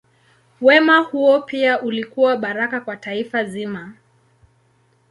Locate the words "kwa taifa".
2.81-3.43